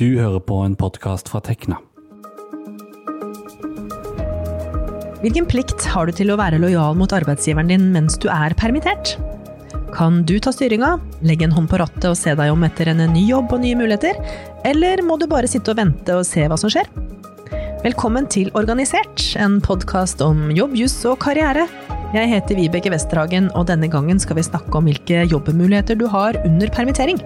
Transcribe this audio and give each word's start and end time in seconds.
Du 0.00 0.14
hører 0.16 0.40
på 0.40 0.56
en 0.64 0.72
podkast 0.80 1.28
fra 1.28 1.42
Tekna. 1.44 1.76
Hvilken 5.20 5.44
plikt 5.44 5.84
har 5.92 6.08
du 6.08 6.14
til 6.16 6.32
å 6.32 6.38
være 6.40 6.56
lojal 6.62 6.96
mot 6.96 7.12
arbeidsgiveren 7.12 7.68
din 7.68 7.84
mens 7.92 8.16
du 8.16 8.30
er 8.32 8.56
permittert? 8.56 9.18
Kan 9.92 10.22
du 10.24 10.38
ta 10.40 10.54
styringa, 10.56 10.94
legge 11.20 11.44
en 11.44 11.52
hånd 11.52 11.68
på 11.68 11.82
rattet 11.82 12.06
og 12.08 12.16
se 12.16 12.32
deg 12.32 12.48
om 12.48 12.64
etter 12.64 12.88
en 12.94 13.04
ny 13.12 13.26
jobb 13.28 13.52
og 13.52 13.60
nye 13.60 13.76
muligheter, 13.76 14.16
eller 14.64 15.04
må 15.04 15.20
du 15.20 15.26
bare 15.28 15.50
sitte 15.52 15.74
og 15.74 15.82
vente 15.82 16.16
og 16.16 16.24
se 16.24 16.48
hva 16.48 16.56
som 16.56 16.72
skjer? 16.72 16.88
Velkommen 17.84 18.24
til 18.32 18.48
Organisert, 18.56 19.26
en 19.36 19.60
podkast 19.60 20.24
om 20.24 20.48
jobb, 20.56 20.80
juss 20.80 20.96
og 21.12 21.20
karriere. 21.26 21.68
Jeg 22.16 22.32
heter 22.32 22.56
Vibeke 22.56 22.96
Westerhagen, 22.96 23.52
og 23.52 23.68
denne 23.68 23.92
gangen 23.92 24.16
skal 24.16 24.40
vi 24.40 24.48
snakke 24.48 24.80
om 24.80 24.88
hvilke 24.88 25.28
jobbmuligheter 25.28 26.00
du 26.00 26.08
har 26.08 26.40
under 26.46 26.72
permittering. 26.72 27.20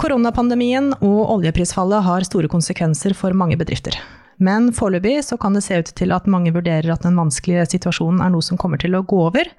Koronapandemien 0.00 0.94
og 1.04 1.18
oljeprisfallet 1.34 2.06
har 2.06 2.24
store 2.24 2.48
konsekvenser 2.48 3.12
for 3.12 3.36
mange 3.36 3.58
bedrifter. 3.60 3.98
Men 4.40 4.70
foreløpig 4.72 5.18
så 5.26 5.36
kan 5.36 5.52
det 5.52 5.60
se 5.66 5.76
ut 5.76 5.90
til 5.98 6.14
at 6.16 6.28
mange 6.30 6.54
vurderer 6.54 6.88
at 6.94 7.04
den 7.04 7.18
vanskelige 7.20 7.66
situasjonen 7.74 8.22
er 8.24 8.32
noe 8.32 8.44
som 8.44 8.56
kommer 8.56 8.80
til 8.80 8.96
å 8.96 9.02
gå 9.04 9.18
over. 9.26 9.50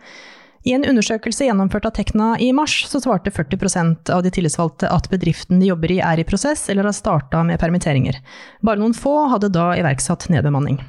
I 0.65 0.73
en 0.73 0.85
undersøkelse 0.89 1.45
gjennomført 1.45 1.85
av 1.85 1.93
Tekna 1.93 2.31
i 2.41 2.49
mars, 2.57 2.79
så 2.89 2.97
svarte 3.03 3.29
40% 3.33 4.09
av 4.13 4.25
de 4.25 4.33
tillitsvalgte 4.33 4.89
at 4.89 5.11
bedriften 5.13 5.61
de 5.61 5.69
jobber 5.69 5.93
i 5.93 6.01
er 6.01 6.21
i 6.21 6.25
prosess 6.25 6.67
eller 6.73 6.89
har 6.89 6.97
starta 6.97 7.43
med 7.45 7.61
permitteringer. 7.61 8.17
Bare 8.65 8.81
noen 8.81 8.97
få 8.97 9.27
hadde 9.35 9.53
da 9.53 9.71
iverksatt 9.77 10.25
nedbemanning. 10.33 10.81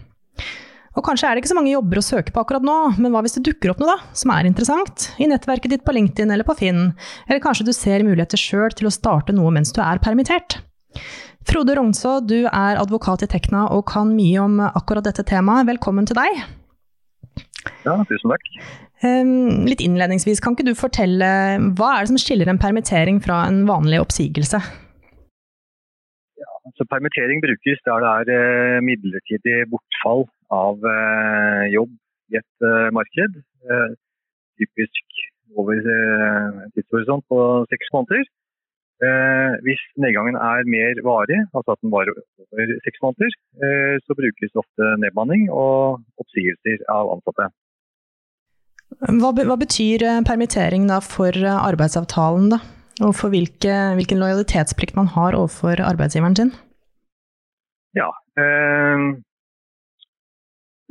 Og 0.92 1.04
kanskje 1.06 1.28
er 1.28 1.34
det 1.34 1.42
ikke 1.42 1.52
så 1.54 1.56
mange 1.56 1.72
jobber 1.72 2.00
å 2.00 2.04
søke 2.04 2.34
på 2.34 2.42
akkurat 2.42 2.64
nå, 2.66 2.76
men 3.00 3.14
hva 3.14 3.22
hvis 3.24 3.38
det 3.38 3.46
dukker 3.46 3.72
opp 3.72 3.80
noe 3.80 3.94
da, 3.94 4.10
som 4.18 4.32
er 4.34 4.44
interessant? 4.48 5.06
I 5.16 5.28
nettverket 5.30 5.72
ditt 5.72 5.86
på 5.86 5.94
LinkedIn 5.96 6.34
eller 6.34 6.44
på 6.44 6.56
Finn? 6.58 6.90
Eller 7.28 7.40
kanskje 7.40 7.64
du 7.68 7.72
ser 7.72 8.04
muligheter 8.04 8.40
sjøl 8.40 8.74
til 8.76 8.90
å 8.90 8.92
starte 8.92 9.32
noe 9.32 9.54
mens 9.56 9.72
du 9.72 9.80
er 9.80 10.02
permittert? 10.04 10.58
Frode 11.48 11.74
Rognså, 11.78 12.18
du 12.28 12.44
er 12.44 12.78
advokat 12.78 13.24
i 13.24 13.30
Tekna 13.32 13.64
og 13.72 13.86
kan 13.88 14.12
mye 14.12 14.44
om 14.44 14.60
akkurat 14.68 15.08
dette 15.08 15.24
temaet. 15.26 15.66
Velkommen 15.72 16.06
til 16.06 16.20
deg. 16.20 16.44
Ja, 17.86 17.96
tusen 18.06 18.30
takk. 18.30 18.46
Litt 19.66 19.80
innledningsvis, 19.82 20.44
kan 20.44 20.54
ikke 20.54 20.68
du 20.68 20.76
fortelle 20.78 21.32
hva 21.72 21.96
er 21.96 22.04
det 22.04 22.12
som 22.12 22.20
skiller 22.20 22.52
en 22.52 22.60
permittering 22.62 23.18
fra 23.24 23.46
en 23.48 23.64
vanlig 23.66 23.98
oppsigelse? 24.04 24.60
Altså 26.72 26.88
Permittering 26.92 27.40
brukes 27.44 27.80
der 27.86 27.98
det 28.00 28.10
er 28.16 28.28
eh, 28.34 28.84
midlertidig 28.88 29.56
bortfall 29.72 30.22
av 30.64 30.80
eh, 30.92 31.64
jobb 31.76 31.90
i 32.32 32.38
et 32.40 32.64
eh, 32.68 32.88
marked. 32.96 33.34
Typisk 34.56 35.18
over 35.60 35.76
tidshorisont 36.72 37.24
på 37.28 37.38
seks 37.72 37.90
måneder. 37.92 38.24
Hvis 39.66 39.82
nedgangen 40.00 40.36
er 40.38 40.64
mer 40.74 41.00
varig, 41.04 41.40
altså 41.52 41.74
at 41.74 41.80
den 41.82 41.92
varer 41.92 42.14
over 42.16 42.72
seks 42.86 43.02
måneder, 43.04 43.34
så 44.06 44.16
brukes 44.18 44.60
ofte 44.62 44.90
nedbemanning 45.02 45.48
og 45.50 46.00
oppsigelser 46.22 46.84
av 46.96 47.10
ansatte. 47.16 47.48
Hva 49.20 49.56
betyr 49.64 50.06
permittering 50.28 50.88
for 51.04 51.44
arbeidsavtalen, 51.52 52.54
da? 52.54 52.62
Og 53.00 53.14
for 53.16 53.32
hvilke, 53.32 53.72
hvilken 53.96 54.20
lojalitetsplikt 54.20 54.96
man 54.98 55.08
har 55.14 55.36
overfor 55.38 55.80
arbeidsgiveren 55.80 56.36
sin? 56.36 56.50
Ja, 57.96 58.10
eh, 58.36 59.06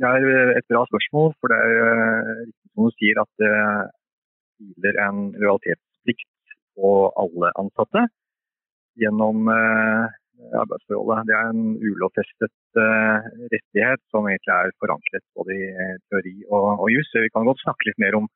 det 0.02 0.10
er 0.10 0.56
et 0.58 0.66
bra 0.72 0.82
spørsmål. 0.90 1.30
For 1.38 1.52
det 1.52 1.58
er 1.62 1.76
eh, 1.86 2.32
riktig 2.48 2.70
som 2.74 2.88
du 2.88 2.96
sier 2.98 3.22
at 3.22 3.32
det 3.42 3.54
hviler 4.62 4.98
en 5.06 5.20
lojalitetsplikt 5.38 6.56
på 6.78 6.90
alle 7.22 7.52
ansatte 7.60 8.06
gjennom 9.02 9.48
eh, 9.52 10.04
arbeidsforholdet. 10.62 11.28
Det 11.28 11.38
er 11.38 11.50
en 11.52 11.64
ulovfestet 11.78 12.82
eh, 12.86 13.30
rettighet 13.54 14.02
som 14.10 14.26
egentlig 14.26 14.54
er 14.58 14.74
forankret 14.82 15.26
både 15.38 15.58
i 15.58 15.90
teori 16.10 16.36
og, 16.50 16.68
og 16.82 16.88
jus. 16.94 17.14
Vi 17.14 17.32
kan 17.34 17.46
godt 17.48 17.62
snakke 17.62 17.90
litt 17.90 18.02
mer 18.02 18.18
om 18.18 18.30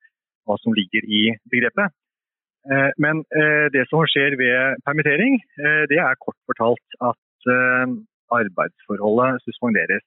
hva 0.46 0.58
som 0.62 0.76
ligger 0.76 1.06
i 1.10 1.22
begrepet. 1.50 1.94
Men 2.98 3.22
det 3.74 3.84
som 3.90 4.02
skjer 4.10 4.34
ved 4.40 4.80
permittering, 4.86 5.36
det 5.90 5.98
er 6.02 6.18
kort 6.18 6.38
fortalt 6.50 6.96
at 7.10 7.50
arbeidsforholdet 8.34 9.44
suspenderes 9.44 10.02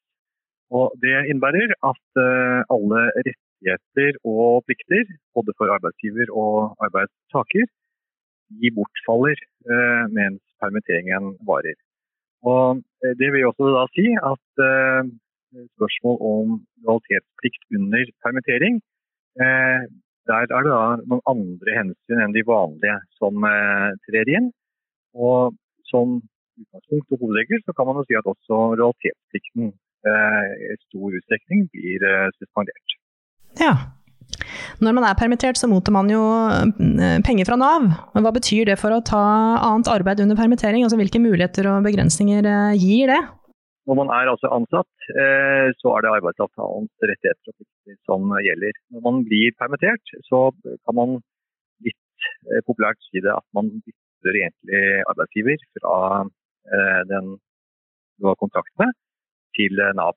og 0.78 0.88
Det 1.04 1.14
innebærer 1.30 1.72
at 1.92 2.06
eh, 2.26 2.62
alle 2.74 3.00
rettigheter 3.18 4.12
og 4.34 4.64
plikter, 4.68 5.06
både 5.36 5.52
for 5.58 5.74
arbeidsgiver 5.76 6.28
og 6.44 6.54
arbeidstaker, 6.86 7.66
de 8.62 8.70
bortfaller 8.78 9.38
eh, 9.74 10.04
mens 10.18 10.44
permitteringen 10.62 11.26
varer. 11.50 11.78
Og 12.52 12.66
eh, 13.04 13.14
Det 13.20 13.30
vil 13.34 13.50
også 13.50 13.66
da 13.78 13.86
si 13.98 14.08
at 14.32 14.46
spørsmål 15.76 16.18
om 16.34 16.48
lojalitetsplikt 16.86 17.64
under 17.78 18.06
permittering, 18.24 18.76
der 20.30 20.46
er 20.46 20.66
det 20.66 20.72
da 20.72 20.82
noen 21.02 21.26
andre 21.34 21.76
hensyn 21.76 22.24
enn 22.24 22.36
de 22.36 22.46
vanlige 22.48 22.96
som 23.18 23.46
trer 24.06 24.30
inn. 24.38 24.52
Og 25.18 25.58
som 25.90 26.20
utgangspunkt 26.60 27.16
og 27.16 27.24
hovedregel 27.24 27.64
så 27.66 27.74
kan 27.74 27.90
man 27.90 27.98
jo 28.00 28.08
si 28.08 28.18
at 28.20 28.28
også 28.30 28.60
realitetsplikten 28.78 29.72
Eh, 30.00 30.52
i 30.72 30.76
stor 30.88 31.12
utstrekning 31.12 31.66
blir 31.74 32.04
eh, 32.08 32.28
suspendert. 32.40 32.94
Ja. 33.60 33.74
Når 34.80 34.94
man 34.96 35.04
er 35.04 35.18
permittert, 35.20 35.60
så 35.60 35.68
mottar 35.68 35.92
man 35.92 36.08
jo 36.12 36.22
eh, 36.24 37.18
penger 37.26 37.50
fra 37.50 37.58
Nav. 37.60 37.90
Men 38.14 38.24
hva 38.24 38.32
betyr 38.32 38.70
det 38.70 38.78
for 38.80 38.96
å 38.96 39.02
ta 39.04 39.24
annet 39.58 39.92
arbeid 39.92 40.24
under 40.24 40.40
permittering? 40.40 40.86
Altså, 40.86 41.00
hvilke 41.02 41.20
muligheter 41.20 41.68
og 41.68 41.84
begrensninger 41.88 42.48
gir 42.80 43.12
det? 43.12 43.20
Når 43.90 43.98
man 43.98 44.12
er 44.14 44.30
altså 44.30 44.52
ansatt, 44.54 45.06
så 45.82 45.92
er 45.96 46.04
det 46.06 46.12
arbeidsavtalens 46.14 47.08
rettigheter 47.10 47.50
og 47.50 47.56
plikter 47.58 47.96
som 48.06 48.36
gjelder. 48.46 48.78
Når 48.94 49.02
man 49.08 49.24
blir 49.26 49.56
permittert, 49.58 50.14
så 50.30 50.42
kan 50.86 50.98
man 51.00 51.16
litt 51.88 52.28
populært 52.68 53.02
si 53.08 53.24
det 53.26 53.34
at 53.34 53.48
man 53.58 53.72
bytter 53.82 54.38
egentlig 54.44 54.84
arbeidsgiver 55.10 55.66
fra 55.80 55.96
den 57.10 57.34
du 58.20 58.28
har 58.28 58.38
kontakt 58.44 58.74
med, 58.82 58.92
til 59.58 59.80
eh, 59.86 59.96
Nav. 60.00 60.16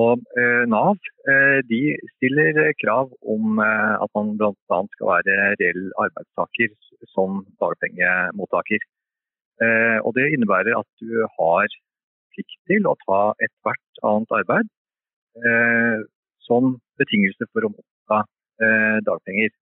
Og 0.00 0.22
eh, 0.40 0.64
Nav 0.74 0.96
eh, 1.32 1.58
de 1.72 1.82
stiller 2.14 2.60
krav 2.82 3.10
om 3.34 3.58
at 3.64 4.10
man 4.16 4.36
bl.a. 4.38 4.80
skal 4.94 5.12
være 5.14 5.36
reell 5.62 5.84
arbeidstaker 6.04 6.74
som 7.14 7.44
dagpengemottaker. 7.62 8.88
Og 10.06 10.14
Det 10.16 10.24
innebærer 10.32 10.72
at 10.78 10.88
du 11.02 11.10
har 11.36 11.66
plikt 12.40 12.56
til 12.70 12.88
å 12.88 12.96
ta 13.04 13.20
ethvert 13.46 14.02
annet 14.10 14.36
arbeid 14.40 14.70
som 16.42 16.72
betingelse 16.98 17.46
for 17.52 17.68
å 17.68 17.70
motta 17.70 18.24
dagpenger. 19.06 19.52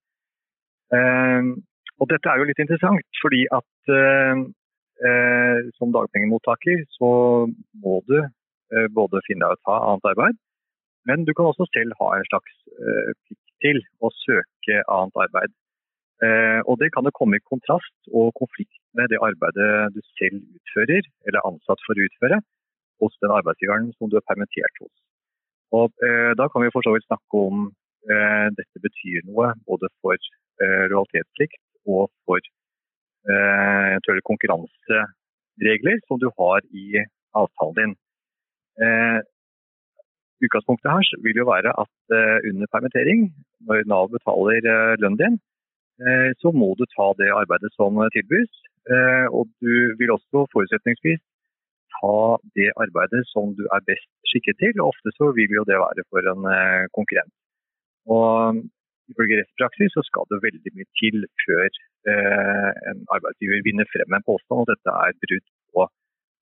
Og 1.99 2.09
Dette 2.09 2.31
er 2.31 2.41
jo 2.41 2.47
litt 2.49 2.61
interessant, 2.63 3.05
fordi 3.21 3.43
at 3.53 3.93
som 5.77 5.93
dagpengemottaker 5.93 6.81
så 6.97 7.11
må 7.83 7.99
du 8.09 8.17
Eh, 8.69 8.87
både 8.93 9.21
finne 9.25 9.47
deg 9.47 9.57
å 9.57 9.65
ta 9.65 9.77
annet 9.89 10.11
arbeid. 10.11 10.37
Men 11.09 11.25
du 11.25 11.33
kan 11.33 11.49
også 11.49 11.65
selv 11.73 11.95
ha 12.01 12.11
en 12.15 12.27
slags 12.29 12.53
eh, 12.77 13.13
plikt 13.25 13.55
til 13.65 13.81
å 14.05 14.11
søke 14.21 14.83
annet 14.85 15.17
arbeid. 15.25 15.55
Eh, 16.25 16.59
og 16.67 16.77
Det 16.81 16.91
kan 16.93 17.07
jo 17.07 17.15
komme 17.15 17.39
i 17.39 17.47
kontrast 17.49 18.11
og 18.13 18.35
konflikt 18.37 18.77
med 18.97 19.09
det 19.09 19.21
arbeidet 19.25 19.95
du 19.95 20.01
selv 20.19 20.37
utfører, 20.59 21.07
eller 21.25 21.39
er 21.39 21.49
ansatt 21.49 21.81
for 21.87 21.97
å 21.97 22.05
utføre, 22.05 22.41
hos 23.01 23.15
den 23.23 23.33
arbeidsgiveren 23.35 23.91
som 23.97 24.11
du 24.11 24.17
er 24.19 24.27
permittert 24.29 24.81
hos. 24.81 24.93
Og 25.79 25.93
Da 26.39 26.45
kan 26.49 26.63
vi 26.63 26.71
for 26.73 26.81
så 26.81 26.95
vidt 26.95 27.05
snakke 27.05 27.41
om 27.47 27.67
dette 28.57 28.81
betyr 28.81 29.21
noe 29.27 29.51
både 29.69 29.89
for 30.01 30.17
lojalitetsplikt 30.89 31.61
og 31.85 32.09
for 32.25 32.41
eventuelle 33.29 34.25
konkurranseregler 34.25 36.01
som 36.07 36.17
du 36.23 36.25
har 36.39 36.65
i 36.73 37.03
avtalen 37.37 37.75
din. 37.79 37.93
Eh, 38.85 39.19
utgangspunktet 40.45 40.91
her 40.91 41.21
vil 41.25 41.39
jo 41.41 41.45
være 41.53 41.71
at 41.83 41.95
eh, 42.17 42.37
under 42.49 42.67
permittering, 42.73 43.21
når 43.67 43.87
Nav 43.91 44.07
betaler 44.15 44.61
eh, 44.73 44.95
lønnen 45.01 45.21
din, 45.23 45.35
eh, 46.03 46.29
så 46.41 46.53
må 46.61 46.69
du 46.79 46.85
ta 46.95 47.07
det 47.19 47.29
arbeidet 47.41 47.71
som 47.75 47.99
tilbys. 48.15 48.51
Eh, 48.93 49.25
og 49.35 49.43
du 49.63 49.73
vil 49.99 50.15
også 50.15 50.47
forutsetningsvis 50.53 51.21
ta 51.97 52.15
det 52.57 52.69
arbeidet 52.83 53.23
som 53.33 53.53
du 53.57 53.63
er 53.75 53.85
best 53.89 54.09
skikket 54.31 54.59
til. 54.61 54.75
og 54.79 54.93
Ofte 54.93 55.13
så 55.17 55.31
vil 55.37 55.55
jo 55.59 55.65
det 55.69 55.79
være 55.81 56.05
for 56.09 56.33
en 56.33 56.49
eh, 56.53 56.89
konkurrent. 56.97 57.33
Og 58.09 58.61
Ifølge 59.09 59.39
rettspraksis 59.39 59.95
så 59.97 60.03
skal 60.05 60.27
det 60.29 60.37
veldig 60.43 60.71
mye 60.77 60.85
til 60.99 61.23
før 61.41 61.77
en 62.91 62.99
arbeidsgiver 63.15 63.63
vinner 63.65 63.87
frem 63.89 64.13
en 64.13 64.25
påstand 64.27 64.61
at 64.61 64.69
dette 64.69 64.93
er 64.93 65.15
brudd 65.23 65.47
på 65.73 65.85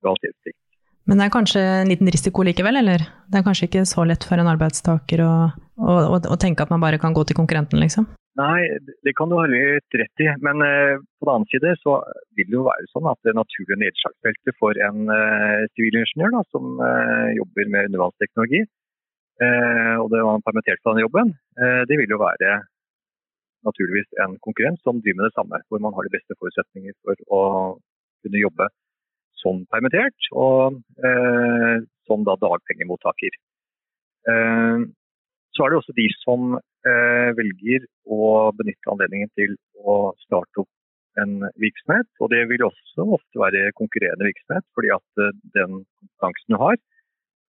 lojalitetsplikt. 0.04 0.60
Men 1.08 1.20
det 1.20 1.24
er 1.24 1.32
kanskje 1.32 1.60
en 1.64 1.88
liten 1.88 2.10
risiko 2.12 2.44
likevel, 2.44 2.76
eller? 2.82 3.06
Det 3.32 3.40
er 3.40 3.44
kanskje 3.46 3.68
ikke 3.70 3.86
så 3.88 4.04
lett 4.04 4.26
for 4.28 4.40
en 4.40 4.50
arbeidstaker 4.52 5.22
å, 5.24 5.32
å, 5.80 5.94
å, 6.12 6.18
å 6.20 6.36
tenke 6.40 6.64
at 6.64 6.72
man 6.72 6.82
bare 6.84 7.00
kan 7.00 7.16
gå 7.16 7.24
til 7.24 7.38
konkurrenten, 7.38 7.80
liksom? 7.80 8.04
Nei, 8.38 8.78
det 9.02 9.16
kan 9.18 9.30
du 9.30 9.34
ha 9.34 9.46
litt 9.50 9.94
rett 9.98 10.22
i. 10.22 10.28
Men 10.46 10.62
eh, 10.62 10.94
på 11.18 11.26
den 11.26 11.32
annen 11.32 11.50
side 11.50 11.72
så 11.80 11.96
vil 12.38 12.46
det 12.46 12.54
jo 12.54 12.66
være 12.68 12.86
sånn 12.92 13.08
at 13.10 13.18
det 13.26 13.34
naturlige 13.34 13.80
nedslagsfeltet 13.82 14.58
for 14.60 14.78
en 14.88 15.10
eh, 15.10 15.64
sivilingeniør 15.74 16.36
eh, 16.38 16.50
som 16.54 16.78
eh, 16.86 17.30
jobber 17.40 17.72
med 17.74 17.88
undervannsteknologi, 17.90 18.60
eh, 19.42 19.94
og 19.98 20.12
det 20.12 20.22
var 20.28 20.44
permittert 20.46 20.84
fra 20.84 20.94
den 20.94 21.06
jobben, 21.06 21.34
det 21.90 21.96
vil 21.98 22.12
jo 22.14 22.20
være 22.22 22.60
naturligvis 23.66 24.12
en 24.22 24.36
konkurrent 24.44 24.78
som 24.86 25.00
driver 25.02 25.18
med 25.18 25.26
det 25.26 25.34
samme, 25.34 25.58
hvor 25.66 25.82
man 25.82 25.96
har 25.96 26.06
de 26.06 26.12
beste 26.14 26.36
forutsetninger 26.38 26.94
for 27.02 27.18
å 27.34 27.40
kunne 28.22 28.42
jobbe 28.44 28.68
som 29.42 29.64
permittert 29.72 30.28
og 30.38 30.78
som 32.06 32.22
da 32.26 32.36
dagpengemottaker. 32.38 33.34
Så 35.58 35.66
er 35.66 35.72
det 35.74 35.80
også 35.80 35.94
de 35.96 36.06
som 36.22 36.52
eh, 36.54 37.30
velger 37.34 37.86
å 38.06 38.50
benytte 38.54 38.92
anledningen 38.92 39.30
til 39.34 39.56
å 39.82 40.14
starte 40.22 40.62
opp 40.62 40.70
en 41.18 41.40
virksomhet. 41.58 42.06
Og 42.22 42.30
det 42.30 42.44
vil 42.52 42.62
også 42.68 43.08
ofte 43.18 43.42
være 43.42 43.72
konkurrerende 43.80 44.30
virksomhet, 44.30 44.66
fordi 44.78 44.94
at 44.94 45.24
eh, 45.24 45.34
den 45.58 45.82
kompetansen 45.82 46.54
du 46.54 46.60
har 46.62 46.78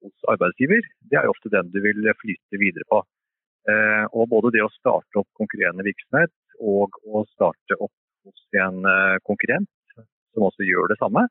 hos 0.03 0.29
arbeidsgiver, 0.35 0.83
det 1.07 1.21
er 1.21 1.31
ofte 1.31 1.51
den 1.53 1.71
du 1.71 1.79
vil 1.83 2.03
flyte 2.19 2.59
videre 2.59 2.83
på. 2.91 2.99
Eh, 3.71 4.05
og 4.11 4.27
både 4.33 4.51
det 4.57 4.63
å 4.65 4.71
starte 4.75 5.21
opp 5.21 5.29
konkurrerende 5.39 5.85
virksomhet 5.87 6.33
og 6.59 6.97
å 7.07 7.23
starte 7.31 7.77
opp 7.79 7.93
hos 8.27 8.57
en 8.59 8.83
eh, 8.89 9.19
konkurrent 9.23 9.69
som 9.95 10.47
også 10.49 10.67
gjør 10.67 10.91
det 10.91 10.97
samme, 10.99 11.23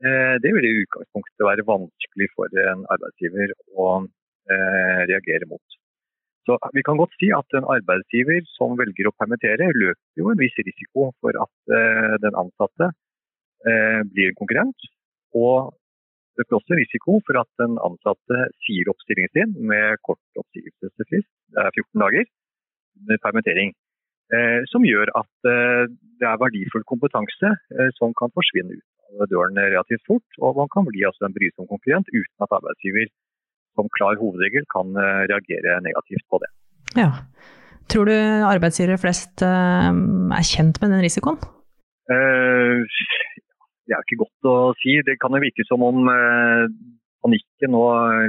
eh, 0.00 0.36
det 0.40 0.54
vil 0.56 0.64
i 0.64 0.78
utgangspunktet 0.84 1.44
være 1.44 1.66
vanskelig 1.68 2.30
for 2.36 2.62
en 2.64 2.86
arbeidsgiver 2.94 3.52
å 3.76 3.90
reagere 4.48 5.44
mot. 5.44 5.74
Så 6.48 6.56
Vi 6.76 6.82
kan 6.86 6.96
godt 6.96 7.12
si 7.20 7.28
at 7.40 7.56
en 7.58 7.66
arbeidsgiver 7.76 8.46
som 8.56 8.78
velger 8.80 9.10
å 9.10 9.16
permittere, 9.20 9.68
løper 9.82 10.20
jo 10.20 10.30
en 10.32 10.40
viss 10.40 10.56
risiko 10.68 11.10
for 11.20 11.36
at 11.44 11.74
eh, 11.78 12.14
den 12.24 12.38
ansatte 12.42 12.88
eh, 13.68 14.00
blir 14.14 14.30
en 14.30 14.38
konkurrent. 14.40 14.86
Og 15.36 15.74
det 16.38 16.46
er 16.46 16.56
også 16.56 16.78
risiko 16.78 17.18
for 17.26 17.36
at 17.42 17.50
den 17.60 17.76
ansatte 17.84 18.46
sier 18.64 18.88
opp 18.88 19.04
stillingen 19.04 19.34
sin 19.36 19.52
med 19.72 20.00
kort 20.08 20.40
oppsigelsesfrist, 20.40 21.28
det 21.52 21.66
er 21.66 21.76
14 21.76 22.04
dager, 22.06 22.32
med 23.10 23.24
permittering. 23.26 23.76
Eh, 24.32 24.64
som 24.72 24.88
gjør 24.88 25.12
at 25.20 25.32
det 25.44 26.26
er 26.30 26.40
verdifull 26.40 26.84
kompetanse 26.88 27.52
som 28.00 28.16
kan 28.16 28.32
forsvinne 28.32 28.80
ut 28.80 29.20
av 29.20 29.28
døren 29.28 29.60
relativt 29.60 30.08
fort. 30.08 30.40
Og 30.40 30.56
man 30.62 30.72
kan 30.72 30.88
bli 30.88 31.04
altså 31.04 31.28
en 31.28 31.36
brysom 31.36 31.68
konkurrent 31.68 32.08
uten 32.08 32.44
at 32.44 32.56
arbeidsgiver 32.56 33.12
som 33.78 33.90
klar 33.94 34.18
hovedregel 34.18 34.66
kan 34.74 34.90
eh, 34.98 35.22
reagere 35.30 35.78
negativt 35.86 36.26
på 36.30 36.40
det. 36.42 36.50
Ja. 36.98 37.10
Tror 37.88 38.10
du 38.10 38.16
arbeidsgivere 38.16 39.00
flest 39.00 39.44
eh, 39.46 39.92
er 40.38 40.50
kjent 40.50 40.80
med 40.82 40.92
den 40.94 41.04
risikoen? 41.04 41.38
Eh, 42.10 42.82
det 43.88 43.96
er 43.96 44.04
ikke 44.04 44.22
godt 44.24 44.50
å 44.50 44.56
si. 44.82 44.98
Det 45.06 45.16
kan 45.22 45.34
jo 45.36 45.44
virke 45.44 45.64
som 45.68 45.84
om 45.86 46.10
panikken 47.24 47.72
nå 47.72 47.84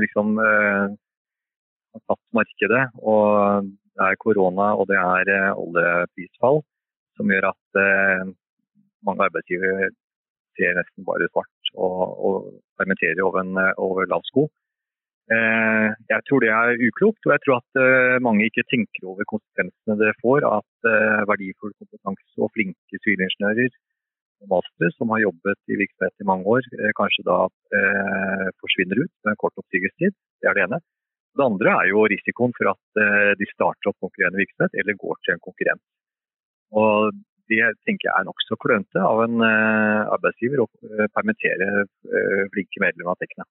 liksom 0.05 0.37
har 0.39 2.01
tatt 2.07 2.21
markedet. 2.37 2.85
Og 3.03 3.67
det 3.67 4.05
er 4.07 4.19
korona 4.23 4.69
og 4.79 4.87
det 4.87 5.01
er 5.01 5.49
oljeprisfall 5.51 6.61
som 7.19 7.33
gjør 7.33 7.49
at 7.49 7.81
mange 9.03 9.27
arbeidsgivere 9.27 9.89
ser 10.55 10.79
nesten 10.79 11.07
bare 11.07 11.27
svart 11.33 11.73
og, 11.75 11.99
og 12.23 12.47
permitterer 12.79 13.19
over, 13.27 13.43
en, 13.43 13.59
over 13.75 14.07
lav 14.07 14.23
sko. 14.31 14.47
Eh, 15.29 15.87
jeg 16.09 16.25
tror 16.25 16.41
det 16.41 16.49
er 16.49 16.79
uklokt, 16.87 17.21
og 17.27 17.33
jeg 17.35 17.41
tror 17.43 17.59
at 17.59 17.79
eh, 17.83 18.15
mange 18.25 18.47
ikke 18.49 18.65
tenker 18.71 19.11
over 19.11 19.27
konsekvensene 19.29 19.97
det 19.99 20.15
får 20.23 20.47
at 20.47 20.89
eh, 20.89 21.21
verdifull 21.29 21.75
kompetanse 21.75 22.41
og 22.41 22.49
flinke 22.55 23.01
sivilingeniører 23.03 23.69
og 24.41 24.49
mastere 24.55 24.89
som 24.95 25.13
har 25.13 25.21
jobbet 25.27 25.59
i 25.69 25.77
virksomhet 25.83 26.23
i 26.23 26.27
mange 26.31 26.47
år, 26.47 26.65
kanskje 26.95 27.25
da 27.27 27.41
forsvinner 28.63 29.01
ut 29.03 29.11
med 29.25 29.33
en 29.33 29.39
kort 29.41 29.57
oppsigelsestid. 29.59 30.15
Det 30.39 30.47
er 30.47 30.55
det 30.55 30.63
ene. 30.63 30.79
Det 31.35 31.43
andre 31.43 31.73
er 31.73 31.89
jo 31.91 32.05
risikoen 32.07 32.55
for 32.55 32.71
at 32.71 33.01
de 33.35 33.49
starter 33.51 33.91
opp 33.91 33.99
konkurrerende 33.99 34.39
virksomhet 34.39 34.79
eller 34.79 34.95
går 35.03 35.19
til 35.25 35.35
en 35.35 35.43
konkurrent. 35.43 35.83
Og 36.71 37.19
Det 37.51 37.67
tenker 37.83 38.07
jeg 38.07 38.15
er 38.15 38.29
nokså 38.29 38.55
klønete 38.63 39.03
av 39.03 39.25
en 39.25 39.43
arbeidsgiver 39.43 40.63
å 40.63 40.71
permittere 41.17 41.83
flinke 42.55 42.79
medlemmer 42.79 43.17
av 43.17 43.19
Tekna. 43.19 43.43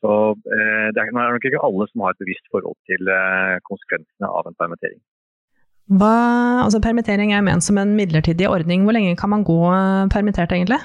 Så 0.00 0.12
eh, 0.56 0.88
Det 0.96 1.02
er 1.02 1.12
nok 1.16 1.44
ikke 1.44 1.64
alle 1.66 1.86
som 1.90 2.04
har 2.04 2.14
et 2.14 2.22
bevisst 2.22 2.46
forhold 2.52 2.76
til 2.88 3.10
eh, 3.12 3.56
konsekvensene 3.68 4.28
av 4.28 4.48
en 4.48 4.56
permittering. 4.60 5.00
Hva, 5.90 6.14
altså 6.64 6.78
Permittering 6.82 7.32
er 7.34 7.42
ment 7.42 7.66
som 7.66 7.78
en 7.80 7.96
midlertidig 7.98 8.46
ordning. 8.48 8.84
Hvor 8.86 8.94
lenge 8.96 9.16
kan 9.18 9.32
man 9.32 9.44
gå 9.44 9.58
eh, 9.74 10.08
permittert 10.14 10.54
egentlig? 10.54 10.80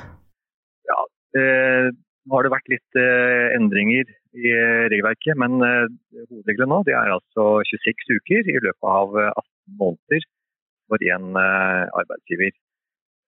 Ja, 0.90 1.00
eh, 1.38 1.90
har 2.34 2.46
det 2.46 2.54
vært 2.54 2.72
litt 2.74 3.00
eh, 3.00 3.54
endringer 3.56 4.10
i 4.36 4.52
eh, 4.52 4.86
regelverket, 4.92 5.38
men 5.40 5.62
hovedregelen 5.62 6.74
nå 6.74 6.82
det 6.88 6.98
er 6.98 7.14
altså 7.14 7.62
26 7.70 8.18
uker 8.20 8.50
i 8.52 8.58
løpet 8.58 8.90
av 8.90 9.14
18 9.30 9.78
måneder 9.80 10.26
for 10.90 11.02
én 11.02 11.38
arbeidsgiver. 11.38 12.52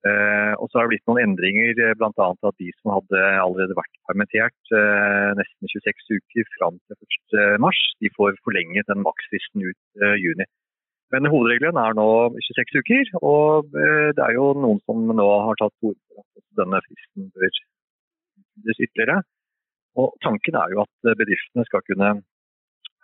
Eh, 0.05 0.53
og 0.61 0.69
så 0.69 0.77
har 0.77 0.85
det 0.85 0.94
blitt 0.94 1.07
noen 1.09 1.23
endringer, 1.23 1.79
eh, 1.81 1.95
bl.a. 1.97 2.27
at 2.29 2.59
de 2.61 2.69
som 2.77 2.94
hadde 2.94 3.21
allerede 3.41 3.77
vært 3.77 3.95
permittert 4.05 4.73
eh, 4.77 5.31
nesten 5.39 5.71
26 5.73 6.19
uker 6.19 6.51
fram 6.59 6.77
til 6.85 6.99
1.3, 7.57 7.81
de 8.05 8.11
får 8.13 8.38
forlenget 8.45 8.89
den 8.91 9.01
maksfristen 9.05 9.65
ut 9.65 10.05
juni. 10.21 10.45
Men 11.15 11.29
hovedregelen 11.31 11.79
er 11.81 11.97
nå 11.97 12.07
26 12.35 12.83
uker, 12.83 13.11
og 13.23 13.71
det 13.71 14.21
er 14.21 14.33
jo 14.35 14.49
noen 14.59 14.81
som 14.83 15.05
nå 15.07 15.27
har 15.47 15.57
tatt 15.59 15.88
ord 15.88 15.95
for 16.11 16.25
at 16.25 16.47
denne 16.59 16.81
fristen 16.83 17.29
bør 17.31 17.47
utvides 17.47 18.81
ytterligere. 18.83 19.21
Og 19.97 20.11
tanken 20.25 20.59
er 20.59 20.75
jo 20.75 20.83
at 20.83 21.13
bedriftene 21.21 21.63
skal 21.69 21.85
kunne 21.88 22.11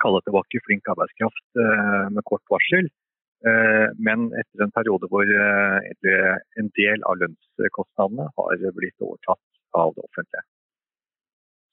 kalle 0.04 0.20
tilbake 0.28 0.62
flink 0.68 0.92
arbeidskraft 0.92 1.64
med 2.12 2.28
kort 2.28 2.44
varsel 2.52 2.92
Eh, 2.92 3.03
men 3.44 4.30
etter 4.40 4.64
en 4.64 4.72
periode 4.72 5.10
hvor 5.12 5.28
eh, 5.28 6.36
en 6.62 6.70
del 6.80 7.04
av 7.10 7.20
lønnskostnadene 7.20 8.30
har 8.38 8.64
blitt 8.78 9.04
overtatt 9.04 9.42
av 9.76 9.92
det 9.98 10.06
offentlige. 10.06 10.46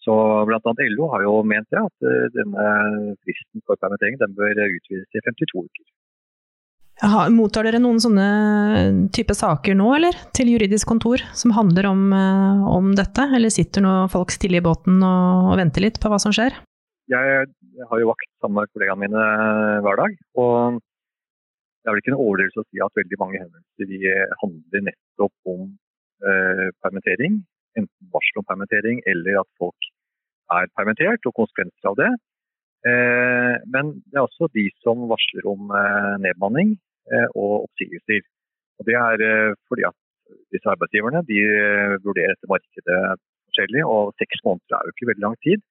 Så 0.01 0.17
bl.a. 0.49 0.75
LO 0.97 1.11
har 1.13 1.23
jo 1.27 1.37
ment 1.47 1.69
det, 1.71 1.79
at 1.85 2.09
eh, 2.09 2.27
denne 2.35 2.67
fristen 3.23 3.63
for 3.69 3.79
permittering 3.79 4.19
den 4.21 4.35
bør 4.35 4.63
utvides 4.67 5.07
til 5.13 5.27
52 5.29 5.65
uker. 5.69 5.89
Aha, 7.07 7.23
mottar 7.33 7.65
dere 7.65 7.79
noen 7.81 8.01
sånne 8.03 8.27
type 9.17 9.33
saker 9.37 9.77
nå, 9.79 9.87
eller? 9.97 10.19
Til 10.37 10.51
juridisk 10.53 10.91
kontor 10.91 11.23
som 11.39 11.55
handler 11.57 11.89
om, 11.89 12.03
om 12.13 12.91
dette? 12.99 13.25
Eller 13.39 13.53
sitter 13.55 13.87
nå 13.87 13.95
folk 14.13 14.35
stille 14.35 14.59
i 14.61 14.65
båten 14.65 14.99
og, 15.01 15.47
og, 15.47 15.55
venter 15.63 15.87
litt 15.87 15.97
på 16.03 16.13
hva 16.13 16.19
som 16.21 16.35
skjer? 16.37 16.59
Jeg 17.09 17.47
har 17.89 18.03
jo 18.03 18.11
vakt 18.11 18.29
sammen 18.43 18.61
med 18.61 18.73
kollegaene 18.75 19.07
mine 19.07 19.25
hver 19.87 20.03
dag. 20.03 20.19
og 20.45 20.83
det 21.81 21.89
er 21.89 21.95
vel 21.95 22.03
ikke 22.03 22.13
en 22.13 22.23
overdrivelse 22.23 22.61
å 22.61 22.67
si 22.69 22.83
at 22.85 22.99
veldig 22.99 23.19
mange 23.21 23.41
henvendelser 23.41 24.35
handler 24.43 24.83
nettopp 24.89 25.53
om 25.53 25.63
eh, 26.29 26.67
permittering. 26.85 27.39
Enten 27.79 28.11
varsel 28.13 28.43
om 28.43 28.49
permittering 28.51 29.01
eller 29.09 29.41
at 29.41 29.49
folk 29.61 29.89
er 30.57 30.69
permittert 30.77 31.29
og 31.31 31.37
konsekvenser 31.39 31.93
av 31.93 31.97
det. 32.03 32.11
Eh, 32.91 33.57
men 33.73 33.95
det 34.11 34.21
er 34.21 34.27
også 34.27 34.51
de 34.57 34.67
som 34.85 35.07
varsler 35.09 35.49
om 35.49 35.73
eh, 35.81 36.13
nedmanning 36.27 36.77
eh, 37.15 37.29
og 37.33 37.71
oppsigelser. 37.71 38.29
Og 38.81 38.89
det 38.89 39.01
er 39.01 39.25
eh, 39.25 39.57
fordi 39.73 39.89
at 39.89 39.97
disse 40.53 40.69
arbeidsgiverne 40.75 41.25
de 41.33 41.41
eh, 41.41 41.97
vurderer 42.05 42.37
etter 42.37 42.53
markedet 42.53 43.03
forskjellig, 43.49 43.89
og 43.89 44.13
seks 44.21 44.45
måneder 44.45 44.77
er 44.77 44.85
jo 44.85 44.97
ikke 44.97 45.13
veldig 45.15 45.29
lang 45.31 45.41
tid. 45.49 45.65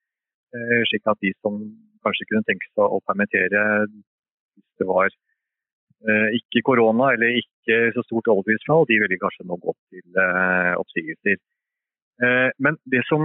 slik 0.89 1.05
at 1.05 1.19
de 1.21 1.29
som 1.45 1.59
kanskje 2.01 2.25
kunne 2.25 2.47
tenke 2.47 2.65
seg 2.71 2.81
å 2.81 2.97
permittere 3.05 3.59
hvis 3.85 4.79
det 4.81 4.87
var 4.89 5.11
Eh, 5.13 5.28
ikke 6.07 6.63
korona 6.63 7.13
eller 7.13 7.39
ikke 7.41 7.91
så 7.95 8.03
stort 8.05 8.29
oljeprisfall, 8.31 8.85
de 8.87 8.99
ville 9.01 9.19
kanskje 9.19 9.45
nå 9.47 9.57
gått 9.59 9.79
til 9.91 10.19
eh, 10.23 10.73
oppsigelser. 10.79 11.39
Eh, 12.23 12.49
men 12.59 12.79
det 12.91 13.03
som 13.09 13.23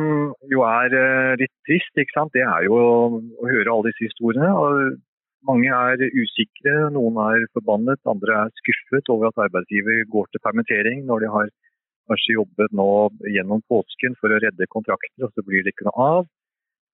jo 0.51 0.65
er 0.67 0.95
litt 1.41 1.55
trist, 1.67 1.95
det 1.95 2.43
er 2.43 2.67
jo 2.67 2.79
å 2.79 3.51
høre 3.51 3.71
alle 3.71 3.91
disse 3.91 4.09
historiene. 4.11 4.51
Mange 5.45 5.69
er 5.69 6.01
usikre, 6.17 6.91
noen 6.91 7.19
er 7.21 7.47
forbannet, 7.53 8.01
andre 8.09 8.47
er 8.47 8.55
skuffet 8.63 9.11
over 9.13 9.29
at 9.29 9.43
arbeidsgiver 9.47 10.07
går 10.09 10.31
til 10.33 10.43
permittering 10.43 11.05
når 11.05 11.27
de 11.27 11.33
har 11.35 11.51
kanskje 12.09 12.39
jobbet 12.39 12.73
nå 12.77 12.91
gjennom 13.33 13.61
påsken 13.69 14.17
for 14.21 14.33
å 14.33 14.41
redde 14.41 14.73
kontrakter, 14.73 15.25
og 15.25 15.33
så 15.33 15.45
blir 15.45 15.65
det 15.65 15.73
ikke 15.73 15.87
noe 15.89 16.09
av. 16.17 16.27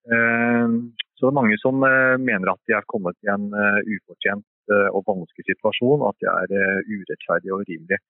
Så 0.06 1.22
det 1.22 1.30
er 1.30 1.36
mange 1.36 1.56
som 1.62 1.78
mener 1.78 2.50
at 2.50 2.60
de 2.66 2.74
er 2.74 2.86
kommet 2.90 3.18
i 3.26 3.30
en 3.30 3.50
ufortjent 3.50 4.46
Eh, 4.59 4.59
og 4.94 5.04
vanskelig 5.08 5.46
situasjon, 5.50 6.06
at 6.08 6.16
det 6.22 6.30
er 6.30 6.54
eh, 6.60 6.94
urettferdig 6.94 7.52
og 7.52 7.64
urimelig. 7.64 8.00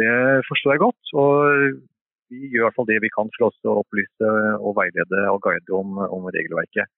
Det 0.00 0.14
forstår 0.48 0.74
jeg 0.74 0.84
godt. 0.86 1.14
og 1.22 1.34
Vi 2.30 2.46
gjør 2.52 2.62
i 2.62 2.66
hvert 2.66 2.78
fall 2.78 2.90
det 2.90 3.00
vi 3.04 3.12
kan 3.16 3.32
for 3.36 3.48
oss 3.48 3.58
å 3.66 3.80
opplyse 3.82 4.34
og 4.60 4.76
veilede 4.78 5.24
og 5.32 5.42
guide 5.46 5.74
om, 5.76 5.98
om 5.98 6.28
regelverket. 6.30 6.90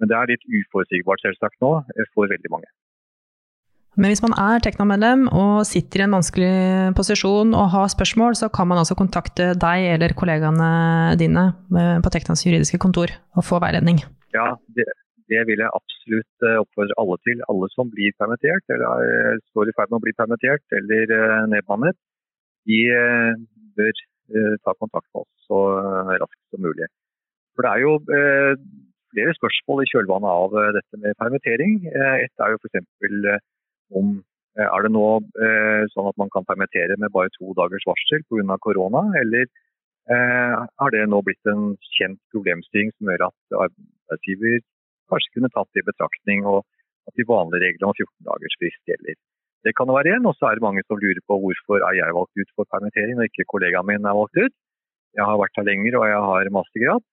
Men 0.00 0.10
det 0.10 0.16
er 0.18 0.30
litt 0.32 0.46
uforutsigbart 0.46 1.22
selvsagt 1.24 1.60
nå 1.64 1.74
eh, 1.82 2.08
for 2.14 2.30
veldig 2.30 2.52
mange. 2.54 2.70
Men 4.00 4.08
hvis 4.08 4.22
man 4.24 4.32
er 4.40 4.62
Tekna-medlem 4.64 5.26
og 5.36 5.66
sitter 5.68 6.00
i 6.00 6.04
en 6.06 6.14
vanskelig 6.16 6.52
posisjon 6.96 7.52
og 7.52 7.66
har 7.74 7.90
spørsmål, 7.92 8.38
så 8.40 8.48
kan 8.48 8.70
man 8.70 8.80
altså 8.80 8.96
kontakte 8.96 9.50
deg 9.52 9.88
eller 9.90 10.14
kollegaene 10.16 10.70
dine 11.20 11.50
eh, 11.76 11.98
på 12.00 12.12
Teknas 12.14 12.46
juridiske 12.46 12.80
kontor 12.80 13.12
og 13.36 13.44
få 13.44 13.60
veiledning. 13.60 14.00
Ja, 14.32 14.54
det, 14.72 14.88
det 15.30 15.42
vil 15.48 15.62
jeg 15.62 15.76
absolutt 15.78 16.46
eh, 16.48 16.60
oppfordre 16.62 16.96
alle 17.02 17.18
til. 17.26 17.42
Alle 17.52 17.68
som 17.74 17.90
blir 17.92 18.14
permittert, 18.20 18.64
eller 18.74 19.06
eh, 19.08 19.42
står 19.50 19.70
i 19.70 19.76
ferd 19.78 19.92
med 19.92 20.00
å 20.00 20.04
bli 20.06 20.16
permittert 20.18 20.78
eller 20.78 21.14
nedbannet, 21.52 21.98
de 22.70 22.80
bør 23.74 24.02
ta 24.62 24.72
kontakt 24.78 25.08
med 25.10 25.24
oss 25.24 25.46
så 25.48 25.58
raskt 26.22 26.42
som 26.52 26.62
mulig. 26.62 26.86
For 27.56 27.66
det 27.66 27.72
er 27.72 27.80
jo 27.82 27.96
flere 29.12 29.34
spørsmål 29.34 29.82
i 29.82 29.88
kjølvannet 29.90 30.30
av 30.30 30.54
dette 30.76 31.00
med 31.02 31.18
permittering. 31.18 31.80
Et 31.90 32.44
er 32.46 32.54
jo 32.54 32.60
f.eks 32.62 33.42
om 33.98 34.14
eh, 34.58 34.68
er 34.68 34.86
det 34.86 34.92
nå 34.94 35.06
eh, 35.46 35.84
sånn 35.94 36.08
at 36.10 36.18
man 36.20 36.32
kan 36.34 36.46
permittere 36.48 36.98
med 37.00 37.12
bare 37.14 37.32
to 37.36 37.52
dagers 37.58 37.86
varsel 37.88 38.24
pga. 38.28 38.58
korona, 38.66 39.04
eller 39.22 39.46
eh, 40.12 40.56
har 40.80 40.94
det 40.94 41.06
nå 41.08 41.22
blitt 41.26 41.52
en 41.52 41.72
kjent 41.96 42.20
problemstilling 42.34 42.92
som 42.96 43.12
gjør 43.12 43.28
at 43.28 43.58
arbeidsgiver 43.66 44.60
kanskje 45.12 45.34
kunne 45.36 45.52
tatt 45.52 45.78
i 45.80 45.84
betraktning, 45.86 46.42
og 46.48 46.64
at 47.08 47.14
de 47.18 47.28
vanlige 47.28 47.62
reglene 47.66 47.90
om 47.90 47.96
14 47.96 48.28
dagers 48.30 48.58
frist 48.60 48.82
gjelder. 48.90 49.20
Det 49.62 49.76
kan 49.78 49.90
være 49.94 50.16
en, 50.16 50.26
og 50.26 50.34
så 50.38 50.48
er 50.48 50.58
det 50.58 50.66
mange 50.66 50.82
som 50.88 50.98
lurer 50.98 51.22
på 51.28 51.38
hvorfor 51.38 51.84
er 51.86 51.94
jeg 52.00 52.16
valgt 52.18 52.40
ut 52.40 52.52
for 52.56 52.66
permittering 52.74 53.20
og 53.20 53.28
ikke 53.28 53.46
kollegaen 53.52 53.86
min 53.86 54.08
er 54.10 54.18
valgt 54.18 54.38
ut. 54.42 54.54
Jeg 55.14 55.28
har 55.28 55.38
vært 55.38 55.58
her 55.58 55.68
lenger 55.68 55.98
og 56.00 56.06
jeg 56.10 56.22
har 56.26 56.50
mastergrad. 56.56 57.04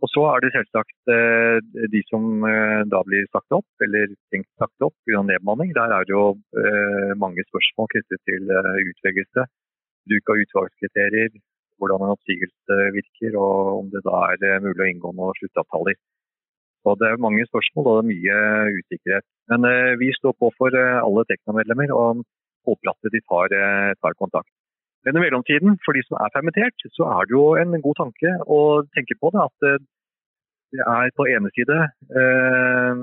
Og 0.00 0.08
så 0.08 0.22
er 0.32 0.40
det 0.40 0.52
selvsagt 0.54 1.12
eh, 1.12 1.58
de 1.92 2.00
som 2.08 2.44
eh, 2.48 2.82
da 2.92 3.02
blir 3.04 3.26
sagt 3.34 3.52
opp, 3.52 3.68
eller 3.84 4.08
tenkt 4.32 4.48
sagt 4.60 4.86
opp 4.86 4.94
pga. 5.04 5.20
nedbemanning. 5.28 5.74
Der 5.76 5.92
er 5.96 6.06
det 6.08 6.14
jo 6.14 6.24
eh, 6.56 7.12
mange 7.20 7.44
spørsmål 7.50 7.90
knyttet 7.94 8.22
til 8.28 8.48
utvelgelse. 8.48 9.44
Bruk 10.08 10.32
av 10.32 10.40
utvalgskriterier, 10.44 11.36
hvordan 11.80 12.04
en 12.04 12.14
oppsigelse 12.14 12.78
virker, 12.96 13.36
og 13.40 13.80
om 13.80 13.90
det 13.92 14.04
da 14.06 14.22
er 14.36 14.64
mulig 14.64 14.84
å 14.84 14.90
inngå 14.92 15.12
noen 15.16 15.36
sluttavtaler. 15.40 15.98
Så 16.80 16.94
Det 17.00 17.08
er 17.08 17.24
mange 17.24 17.44
spørsmål 17.48 17.88
og 17.88 17.96
det 17.98 18.02
er 18.04 18.12
mye 18.12 18.36
usikkerhet. 18.78 19.26
Men 19.52 19.66
vi 20.00 20.08
står 20.16 20.32
på 20.40 20.48
for 20.56 20.72
alle 20.80 21.26
Tekna-medlemmer 21.28 21.92
og 21.92 22.22
håper 22.68 22.92
at 22.94 23.12
de 23.12 23.20
tar, 23.28 23.52
tar 24.00 24.16
kontakt. 24.16 24.48
Men 25.04 25.16
i 25.16 25.22
mellomtiden, 25.24 25.78
for 25.84 25.96
de 25.96 26.02
som 26.04 26.18
er 26.20 26.32
permittert, 26.34 26.84
så 26.96 27.08
er 27.16 27.28
det 27.28 27.36
jo 27.36 27.44
en 27.60 27.76
god 27.86 27.96
tanke 28.02 28.32
å 28.56 28.60
tenke 28.96 29.16
på 29.20 29.32
det. 29.32 29.46
At 29.48 29.68
eh, 29.68 29.78
det 30.76 30.84
er 30.84 31.14
på 31.16 31.26
ene 31.34 31.52
side 31.56 31.78
eh, 32.20 33.00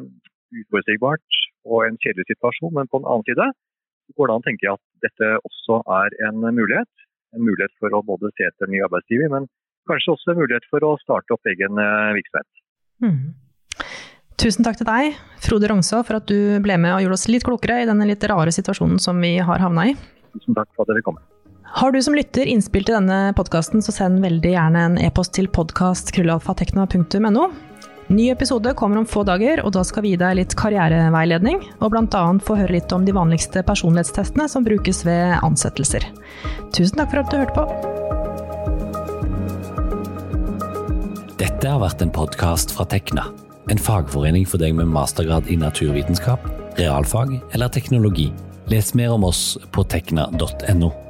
uforutsigbart 0.62 1.40
og 1.68 1.88
en 1.88 1.98
kjedelig 2.04 2.28
situasjon, 2.30 2.76
men 2.78 2.90
på 2.92 3.02
den 3.02 3.10
annen 3.10 3.26
side 3.28 3.50
går 4.16 4.30
det 4.30 4.36
an 4.36 4.44
å 4.44 4.48
tenke 4.48 4.76
at 4.76 4.84
dette 5.04 5.32
også 5.50 5.82
er 5.98 6.14
en 6.30 6.46
mulighet. 6.46 7.07
En 7.36 7.44
mulighet 7.44 7.74
for 7.82 7.94
å 7.94 8.04
både 8.06 8.32
se 8.38 8.48
etter 8.48 8.70
ny 8.72 8.80
arbeidsgiver, 8.86 9.32
men 9.34 9.50
kanskje 9.90 10.14
også 10.14 10.34
en 10.34 10.42
mulighet 10.42 10.68
for 10.72 10.86
å 10.86 10.96
starte 11.02 11.36
opp 11.36 11.50
egen 11.52 11.80
eh, 11.82 12.16
virksomhet. 12.18 12.64
Mm. 13.04 13.20
Tusen 14.38 14.66
takk 14.66 14.78
til 14.80 14.88
deg, 14.88 15.18
Frode 15.42 15.70
Rongså, 15.72 16.04
for 16.06 16.20
at 16.20 16.28
du 16.30 16.60
ble 16.64 16.78
med 16.78 16.94
og 16.94 17.02
gjorde 17.04 17.18
oss 17.18 17.30
litt 17.32 17.46
klokere 17.48 17.82
i 17.82 17.88
denne 17.90 18.06
litt 18.06 18.24
rare 18.30 18.54
situasjonen 18.54 19.02
som 19.02 19.18
vi 19.24 19.38
har 19.42 19.64
havna 19.64 19.90
i. 19.92 19.96
Tusen 20.38 20.58
takk 20.58 20.70
for 20.76 20.86
at 20.86 20.94
dere 20.94 21.06
kom. 21.06 21.18
Har 21.78 21.92
du 21.92 22.00
som 22.02 22.16
lytter 22.16 22.48
innspill 22.48 22.86
til 22.88 22.96
denne 22.96 23.34
podkasten, 23.38 23.82
så 23.84 23.92
send 23.92 24.22
veldig 24.24 24.54
gjerne 24.54 24.84
en 24.88 25.00
e-post 25.04 25.34
til 25.36 25.50
podkast.krøllalfatekna.no. 25.52 27.50
Ny 28.08 28.30
episode 28.32 28.74
kommer 28.74 28.98
om 28.98 29.06
få 29.06 29.24
dager, 29.28 29.60
og 29.68 29.74
da 29.76 29.82
skal 29.84 30.06
vi 30.06 30.14
gi 30.14 30.20
deg 30.22 30.38
litt 30.40 30.54
karriereveiledning, 30.56 31.60
og 31.84 31.92
bl.a. 31.92 32.22
få 32.40 32.56
høre 32.56 32.78
litt 32.78 32.94
om 32.96 33.04
de 33.04 33.12
vanligste 33.16 33.64
personlighetstestene 33.68 34.48
som 34.48 34.64
brukes 34.64 35.04
ved 35.04 35.36
ansettelser. 35.44 36.08
Tusen 36.72 37.02
takk 37.02 37.12
for 37.12 37.20
at 37.20 37.32
du 37.32 37.38
hørte 37.42 37.58
på. 37.58 37.64
Dette 41.38 41.68
har 41.68 41.84
vært 41.84 42.02
en 42.06 42.14
podkast 42.16 42.72
fra 42.78 42.88
Tekna, 42.88 43.28
en 43.68 43.82
fagforening 43.82 44.48
for 44.48 44.64
deg 44.64 44.72
med 44.78 44.88
mastergrad 44.88 45.52
i 45.52 45.60
naturvitenskap, 45.60 46.40
realfag 46.80 47.36
eller 47.52 47.68
teknologi. 47.76 48.32
Les 48.72 48.94
mer 48.96 49.12
om 49.18 49.28
oss 49.28 49.58
på 49.76 49.84
tekna.no. 49.84 51.07